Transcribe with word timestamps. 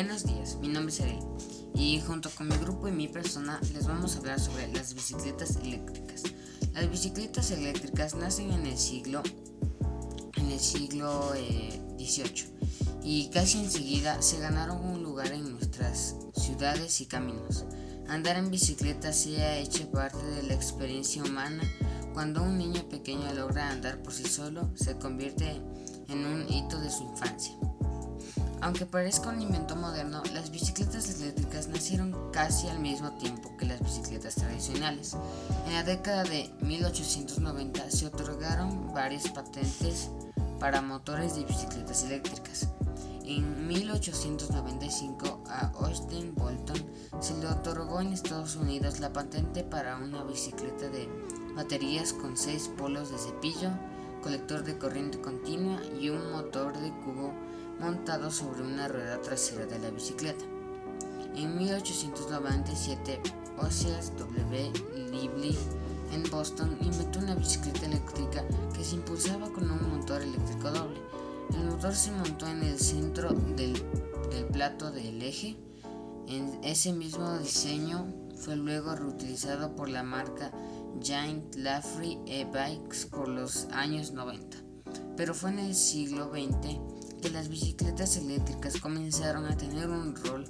Buenos 0.00 0.22
días, 0.22 0.58
mi 0.60 0.68
nombre 0.68 0.94
es 0.94 1.00
Ariel 1.00 1.24
y 1.74 2.00
junto 2.00 2.30
con 2.30 2.46
mi 2.46 2.54
grupo 2.54 2.86
y 2.86 2.92
mi 2.92 3.08
persona 3.08 3.60
les 3.72 3.88
vamos 3.88 4.14
a 4.14 4.18
hablar 4.20 4.38
sobre 4.38 4.72
las 4.72 4.94
bicicletas 4.94 5.56
eléctricas. 5.56 6.22
Las 6.72 6.88
bicicletas 6.88 7.50
eléctricas 7.50 8.14
nacen 8.14 8.52
en 8.52 8.64
el 8.64 8.78
siglo 8.78 9.24
en 10.36 10.52
el 10.52 10.60
siglo 10.60 11.32
XVIII 11.32 12.44
eh, 12.44 13.00
y 13.02 13.28
casi 13.30 13.58
enseguida 13.58 14.22
se 14.22 14.38
ganaron 14.38 14.86
un 14.86 15.02
lugar 15.02 15.32
en 15.32 15.50
nuestras 15.50 16.14
ciudades 16.36 17.00
y 17.00 17.06
caminos. 17.06 17.64
Andar 18.06 18.36
en 18.36 18.52
bicicleta 18.52 19.12
se 19.12 19.42
ha 19.42 19.58
hecho 19.58 19.90
parte 19.90 20.24
de 20.24 20.44
la 20.44 20.54
experiencia 20.54 21.24
humana. 21.24 21.64
Cuando 22.14 22.44
un 22.44 22.56
niño 22.56 22.88
pequeño 22.88 23.34
logra 23.34 23.68
andar 23.68 24.00
por 24.00 24.12
sí 24.12 24.28
solo, 24.28 24.70
se 24.76 24.96
convierte 24.96 25.60
en 26.06 26.24
un 26.24 26.48
hito 26.48 26.78
de 26.78 26.88
su 26.88 27.02
infancia. 27.02 27.58
Aunque 28.60 28.86
parezca 28.86 29.28
un 29.28 29.40
invento 29.40 29.76
moderno, 29.76 30.22
las 30.34 30.50
bicicletas 30.50 31.20
eléctricas 31.20 31.68
nacieron 31.68 32.32
casi 32.32 32.68
al 32.68 32.80
mismo 32.80 33.12
tiempo 33.12 33.56
que 33.56 33.66
las 33.66 33.80
bicicletas 33.80 34.34
tradicionales. 34.34 35.16
En 35.66 35.74
la 35.74 35.84
década 35.84 36.24
de 36.24 36.52
1890 36.60 37.90
se 37.90 38.06
otorgaron 38.06 38.92
varias 38.92 39.28
patentes 39.28 40.10
para 40.58 40.82
motores 40.82 41.36
de 41.36 41.44
bicicletas 41.44 42.02
eléctricas. 42.04 42.68
En 43.24 43.68
1895 43.68 45.44
a 45.46 45.70
Austin 45.80 46.34
Bolton 46.34 46.82
se 47.20 47.36
le 47.38 47.46
otorgó 47.46 48.00
en 48.00 48.12
Estados 48.12 48.56
Unidos 48.56 48.98
la 48.98 49.12
patente 49.12 49.62
para 49.62 49.98
una 49.98 50.24
bicicleta 50.24 50.88
de 50.88 51.08
baterías 51.54 52.12
con 52.12 52.36
seis 52.36 52.70
polos 52.76 53.10
de 53.10 53.18
cepillo, 53.18 53.70
colector 54.22 54.64
de 54.64 54.78
corriente 54.78 55.20
continua 55.20 55.78
y 56.00 56.08
un 56.08 56.32
motor 56.32 56.76
de 56.78 56.90
cubo 57.04 57.32
montado 57.80 58.30
sobre 58.30 58.62
una 58.62 58.88
rueda 58.88 59.20
trasera 59.20 59.66
de 59.66 59.78
la 59.78 59.90
bicicleta. 59.90 60.44
En 61.36 61.56
1897, 61.56 63.20
Ossias 63.58 64.12
W. 64.16 64.72
Lively 65.10 65.56
en 66.12 66.28
Boston 66.30 66.76
inventó 66.80 67.18
una 67.20 67.34
bicicleta 67.34 67.86
eléctrica 67.86 68.44
que 68.74 68.84
se 68.84 68.96
impulsaba 68.96 69.48
con 69.50 69.70
un 69.70 69.98
motor 69.98 70.22
eléctrico 70.22 70.70
doble. 70.70 71.00
El 71.52 71.66
motor 71.66 71.94
se 71.94 72.12
montó 72.12 72.46
en 72.46 72.62
el 72.62 72.78
centro 72.78 73.32
del, 73.32 73.74
del 74.30 74.46
plato 74.46 74.90
del 74.90 75.22
eje. 75.22 75.56
En 76.26 76.58
ese 76.62 76.92
mismo 76.92 77.38
diseño 77.38 78.06
fue 78.36 78.56
luego 78.56 78.94
reutilizado 78.94 79.74
por 79.74 79.88
la 79.88 80.02
marca 80.02 80.50
Giant 81.00 81.54
Lafrey 81.54 82.18
e-Bikes 82.26 83.06
por 83.10 83.28
los 83.28 83.66
años 83.72 84.12
90. 84.12 84.56
Pero 85.16 85.34
fue 85.34 85.50
en 85.50 85.58
el 85.60 85.74
siglo 85.74 86.30
XX 86.30 86.97
que 87.20 87.30
las 87.30 87.48
bicicletas 87.48 88.16
eléctricas 88.16 88.80
comenzaron 88.80 89.46
a 89.46 89.56
tener 89.56 89.88
un 89.88 90.14
rol 90.16 90.44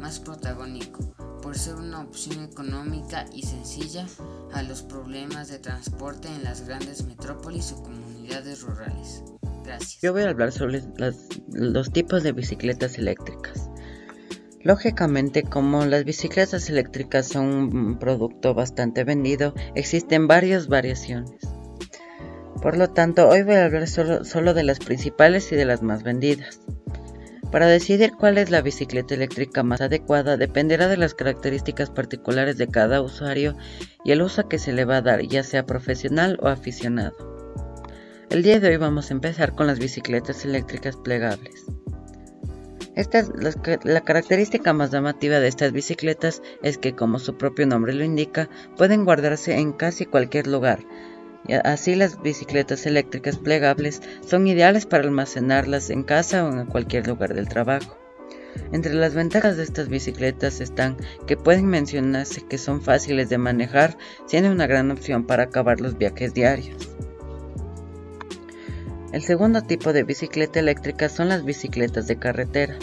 más 0.00 0.20
protagónico 0.20 1.00
por 1.42 1.56
ser 1.56 1.76
una 1.76 2.00
opción 2.00 2.42
económica 2.44 3.26
y 3.32 3.42
sencilla 3.42 4.06
a 4.52 4.62
los 4.62 4.82
problemas 4.82 5.48
de 5.48 5.58
transporte 5.58 6.28
en 6.28 6.44
las 6.44 6.66
grandes 6.66 7.04
metrópolis 7.04 7.72
o 7.72 7.82
comunidades 7.82 8.62
rurales. 8.62 9.22
Gracias. 9.64 10.00
Yo 10.02 10.12
voy 10.12 10.22
a 10.22 10.30
hablar 10.30 10.52
sobre 10.52 10.82
los 11.52 11.90
tipos 11.90 12.22
de 12.22 12.32
bicicletas 12.32 12.98
eléctricas. 12.98 13.70
Lógicamente, 14.62 15.42
como 15.42 15.84
las 15.84 16.04
bicicletas 16.04 16.70
eléctricas 16.70 17.28
son 17.28 17.76
un 17.76 17.98
producto 17.98 18.54
bastante 18.54 19.04
vendido, 19.04 19.54
existen 19.74 20.26
varias 20.26 20.68
variaciones. 20.68 21.34
Por 22.64 22.78
lo 22.78 22.88
tanto, 22.88 23.28
hoy 23.28 23.42
voy 23.42 23.56
a 23.56 23.66
hablar 23.66 23.86
solo, 23.86 24.54
de 24.54 24.62
las 24.62 24.78
principales 24.78 25.52
y 25.52 25.54
de 25.54 25.66
las 25.66 25.82
más 25.82 26.02
vendidas. 26.02 26.60
Para 27.52 27.66
decidir 27.66 28.12
cuál 28.18 28.38
es 28.38 28.50
la 28.50 28.62
bicicleta 28.62 29.14
eléctrica 29.14 29.62
más 29.62 29.82
adecuada 29.82 30.38
dependerá 30.38 30.88
de 30.88 30.96
las 30.96 31.12
características 31.12 31.90
particulares 31.90 32.56
de 32.56 32.68
cada 32.68 33.02
usuario 33.02 33.54
y 34.02 34.12
el 34.12 34.22
uso 34.22 34.48
que 34.48 34.58
se 34.58 34.72
le 34.72 34.86
va 34.86 34.96
a 34.96 35.02
dar, 35.02 35.20
ya 35.20 35.42
sea 35.42 35.66
profesional 35.66 36.38
o 36.40 36.48
aficionado. 36.48 37.14
El 38.30 38.42
día 38.42 38.58
de 38.60 38.68
hoy 38.68 38.78
vamos 38.78 39.10
a 39.10 39.14
empezar 39.14 39.54
con 39.54 39.66
las 39.66 39.78
bicicletas 39.78 40.46
eléctricas 40.46 40.96
plegables. 40.96 41.66
Esta, 42.96 43.24
la 43.82 44.00
característica 44.00 44.72
más 44.72 44.90
llamativa 44.90 45.38
de 45.38 45.48
estas 45.48 45.72
bicicletas 45.72 46.40
es 46.62 46.78
que, 46.78 46.94
como 46.94 47.18
su 47.18 47.36
propio 47.36 47.66
nombre 47.66 47.92
lo 47.92 48.04
indica, 48.04 48.48
pueden 48.78 49.04
guardarse 49.04 49.58
en 49.58 49.72
casi 49.72 50.06
cualquier 50.06 50.46
lugar, 50.46 50.78
Así 51.64 51.94
las 51.94 52.22
bicicletas 52.22 52.86
eléctricas 52.86 53.36
plegables 53.36 54.00
son 54.26 54.46
ideales 54.46 54.86
para 54.86 55.04
almacenarlas 55.04 55.90
en 55.90 56.02
casa 56.02 56.44
o 56.44 56.52
en 56.52 56.66
cualquier 56.66 57.06
lugar 57.06 57.34
del 57.34 57.48
trabajo. 57.48 57.98
Entre 58.72 58.94
las 58.94 59.14
ventajas 59.14 59.56
de 59.56 59.64
estas 59.64 59.88
bicicletas 59.88 60.60
están 60.60 60.96
que 61.26 61.36
pueden 61.36 61.66
mencionarse 61.66 62.46
que 62.46 62.56
son 62.56 62.80
fáciles 62.80 63.28
de 63.28 63.38
manejar, 63.38 63.98
siendo 64.26 64.50
una 64.50 64.66
gran 64.66 64.90
opción 64.90 65.26
para 65.26 65.44
acabar 65.44 65.80
los 65.80 65.98
viajes 65.98 66.32
diarios. 66.32 66.88
El 69.12 69.22
segundo 69.22 69.62
tipo 69.62 69.92
de 69.92 70.02
bicicleta 70.02 70.58
eléctrica 70.58 71.08
son 71.08 71.28
las 71.28 71.44
bicicletas 71.44 72.06
de 72.06 72.16
carretera. 72.16 72.76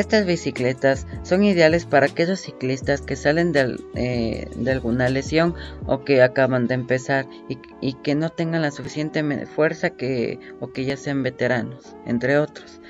Estas 0.00 0.24
bicicletas 0.24 1.06
son 1.24 1.44
ideales 1.44 1.84
para 1.84 2.06
aquellos 2.06 2.40
ciclistas 2.40 3.02
que 3.02 3.16
salen 3.16 3.52
eh, 3.94 4.48
de, 4.56 4.70
alguna 4.70 5.10
lesión 5.10 5.54
o 5.84 6.06
que 6.06 6.22
acaban 6.22 6.66
de 6.66 6.72
empezar 6.72 7.26
y, 7.82 7.92
que 8.02 8.14
no 8.14 8.30
tengan 8.30 8.62
la 8.62 8.70
suficiente 8.70 9.22
fuerza 9.44 9.90
que, 9.90 10.40
o 10.58 10.72
que 10.72 10.86
ya 10.86 10.96
sean 10.96 11.22
veteranos, 11.22 11.96
entre 12.06 12.38
otros. 12.38 12.80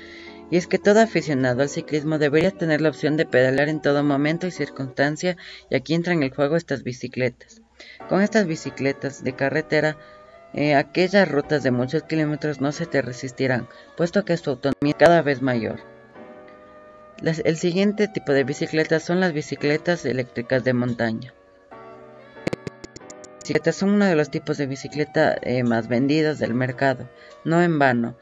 Y 0.49 0.55
es 0.55 0.67
que 0.67 0.79
todo 0.79 1.01
aficionado 1.01 1.63
al 1.63 1.67
ciclismo 1.67 2.17
debería 2.17 2.51
tener 2.51 2.79
la 2.79 2.87
opción 2.87 3.17
de 3.17 3.25
pedalear 3.25 3.67
en 3.67 3.81
todo 3.81 4.05
momento 4.05 4.47
y 4.47 4.51
circunstancia 4.51 5.35
y 5.69 5.75
aquí 5.75 5.95
entran 5.95 6.19
en 6.19 6.23
el 6.23 6.33
juego 6.33 6.55
estas 6.55 6.83
bicicletas. 6.83 7.61
Con 8.07 8.21
estas 8.21 8.47
bicicletas 8.47 9.21
de 9.21 9.35
carretera 9.35 9.97
eh, 10.53 10.75
aquellas 10.75 11.29
rutas 11.29 11.61
de 11.61 11.71
muchos 11.71 12.03
kilómetros 12.03 12.61
no 12.61 12.71
se 12.71 12.85
te 12.85 13.01
resistirán, 13.01 13.67
puesto 13.97 14.23
que 14.23 14.37
su 14.37 14.51
autonomía 14.51 14.91
es 14.91 14.95
cada 14.95 15.21
vez 15.21 15.41
mayor 15.41 15.90
el 17.23 17.57
siguiente 17.57 18.07
tipo 18.07 18.31
de 18.31 18.43
bicicletas 18.43 19.03
son 19.03 19.19
las 19.19 19.33
bicicletas 19.33 20.05
eléctricas 20.05 20.63
de 20.63 20.73
montaña. 20.73 21.33
Las 21.69 23.43
bicicletas 23.43 23.75
son 23.75 23.89
uno 23.91 24.05
de 24.05 24.15
los 24.15 24.31
tipos 24.31 24.57
de 24.57 24.65
bicicleta 24.65 25.37
eh, 25.41 25.63
más 25.63 25.87
vendidos 25.87 26.39
del 26.39 26.53
mercado, 26.53 27.09
no 27.43 27.61
en 27.61 27.77
vano, 27.79 28.17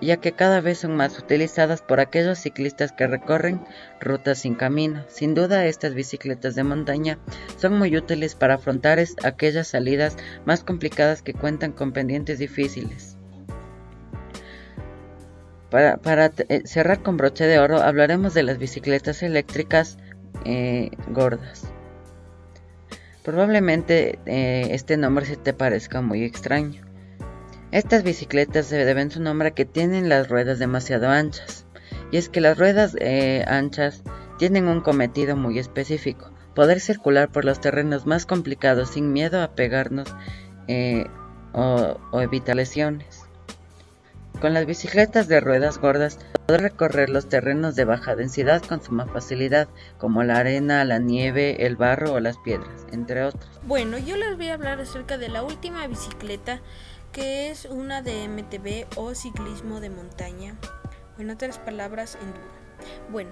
ya 0.00 0.16
que 0.18 0.32
cada 0.32 0.60
vez 0.60 0.78
son 0.78 0.96
más 0.96 1.18
utilizadas 1.18 1.82
por 1.82 2.00
aquellos 2.00 2.38
ciclistas 2.38 2.92
que 2.92 3.06
recorren 3.06 3.64
rutas 4.00 4.40
sin 4.40 4.54
camino. 4.54 5.04
Sin 5.08 5.34
duda 5.34 5.66
estas 5.66 5.94
bicicletas 5.94 6.54
de 6.54 6.64
montaña 6.64 7.18
son 7.58 7.78
muy 7.78 7.96
útiles 7.96 8.34
para 8.34 8.54
afrontar 8.54 8.98
aquellas 9.24 9.68
salidas 9.68 10.16
más 10.44 10.64
complicadas 10.64 11.22
que 11.22 11.32
cuentan 11.32 11.72
con 11.72 11.92
pendientes 11.92 12.38
difíciles. 12.38 13.16
Para, 15.72 16.30
eh, 16.50 16.62
cerrar 16.66 17.02
con 17.02 17.16
broche 17.16 17.46
de 17.46 17.58
oro, 17.58 17.80
hablaremos 17.80 18.34
de 18.34 18.42
las 18.42 18.58
bicicletas 18.58 19.22
eléctricas 19.22 19.96
eh, 20.44 20.90
gordas. 21.08 21.64
Probablemente 23.24 24.18
eh, 24.26 24.68
este 24.72 24.98
nombre 24.98 25.24
se 25.24 25.38
te 25.38 25.54
parezca 25.54 26.02
muy 26.02 26.24
extraño. 26.24 26.82
Estas 27.70 28.02
bicicletas 28.02 28.66
se 28.66 28.84
deben 28.84 29.10
su 29.10 29.22
nombre 29.22 29.48
a 29.48 29.50
que 29.52 29.64
tienen 29.64 30.10
las 30.10 30.28
ruedas 30.28 30.58
demasiado 30.58 31.08
anchas. 31.08 31.64
Y 32.10 32.18
es 32.18 32.28
que 32.28 32.42
las 32.42 32.58
ruedas 32.58 32.94
anchas 33.46 34.02
tienen 34.38 34.68
un 34.68 34.82
cometido 34.82 35.36
muy 35.36 35.58
específico, 35.58 36.30
poder 36.54 36.80
circular 36.80 37.32
por 37.32 37.46
los 37.46 37.62
terrenos 37.62 38.04
más 38.04 38.26
complicados 38.26 38.90
sin 38.90 39.14
miedo 39.14 39.40
a 39.40 39.54
pegarnos 39.54 40.14
o 41.54 42.20
evitar 42.20 42.56
lesiones. 42.56 43.11
Con 44.42 44.54
las 44.54 44.66
bicicletas 44.66 45.28
de 45.28 45.38
ruedas 45.38 45.78
gordas 45.78 46.18
podrás 46.48 46.62
recorrer 46.62 47.10
los 47.10 47.28
terrenos 47.28 47.76
de 47.76 47.84
baja 47.84 48.16
densidad 48.16 48.60
con 48.60 48.82
suma 48.82 49.06
facilidad, 49.06 49.68
como 49.98 50.24
la 50.24 50.38
arena, 50.38 50.84
la 50.84 50.98
nieve, 50.98 51.64
el 51.64 51.76
barro 51.76 52.14
o 52.14 52.18
las 52.18 52.38
piedras, 52.38 52.84
entre 52.90 53.22
otros. 53.22 53.48
Bueno, 53.62 53.98
yo 53.98 54.16
les 54.16 54.36
voy 54.36 54.48
a 54.48 54.54
hablar 54.54 54.80
acerca 54.80 55.16
de 55.16 55.28
la 55.28 55.44
última 55.44 55.86
bicicleta, 55.86 56.60
que 57.12 57.50
es 57.50 57.66
una 57.66 58.02
de 58.02 58.26
MTB 58.26 58.98
o 58.98 59.14
ciclismo 59.14 59.78
de 59.78 59.90
montaña, 59.90 60.56
en 61.20 61.30
otras 61.30 61.60
palabras, 61.60 62.18
enduro. 62.20 62.42
Bueno, 63.12 63.30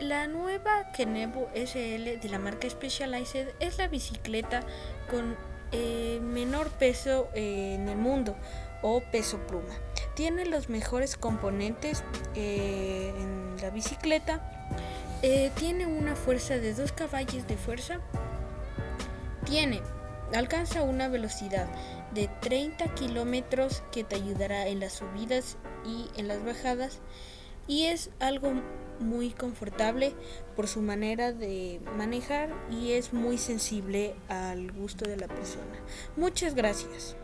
la 0.00 0.26
nueva 0.26 0.90
Kenevo 0.96 1.48
SL 1.54 2.18
de 2.18 2.28
la 2.28 2.40
marca 2.40 2.68
Specialized 2.68 3.50
es 3.60 3.78
la 3.78 3.86
bicicleta 3.86 4.62
con 5.08 5.36
eh, 5.70 6.18
menor 6.20 6.70
peso 6.70 7.28
eh, 7.34 7.76
en 7.76 7.88
el 7.88 7.98
mundo 7.98 8.34
o 8.82 9.00
peso 9.12 9.38
pluma. 9.46 9.74
Tiene 10.20 10.44
los 10.44 10.68
mejores 10.68 11.16
componentes 11.16 12.04
eh, 12.34 13.10
en 13.16 13.56
la 13.62 13.70
bicicleta. 13.70 14.68
Eh, 15.22 15.50
tiene 15.56 15.86
una 15.86 16.14
fuerza 16.14 16.58
de 16.58 16.74
2 16.74 16.92
caballos 16.92 17.48
de 17.48 17.56
fuerza. 17.56 18.00
Tiene, 19.46 19.80
alcanza 20.34 20.82
una 20.82 21.08
velocidad 21.08 21.68
de 22.12 22.28
30 22.42 22.92
kilómetros 22.96 23.82
que 23.92 24.04
te 24.04 24.16
ayudará 24.16 24.68
en 24.68 24.80
las 24.80 24.92
subidas 24.92 25.56
y 25.86 26.10
en 26.20 26.28
las 26.28 26.44
bajadas. 26.44 26.98
Y 27.66 27.86
es 27.86 28.10
algo 28.20 28.52
muy 28.98 29.30
confortable 29.30 30.12
por 30.54 30.68
su 30.68 30.82
manera 30.82 31.32
de 31.32 31.80
manejar 31.96 32.50
y 32.70 32.92
es 32.92 33.14
muy 33.14 33.38
sensible 33.38 34.14
al 34.28 34.70
gusto 34.70 35.08
de 35.08 35.16
la 35.16 35.28
persona. 35.28 35.80
Muchas 36.14 36.54
gracias. 36.54 37.16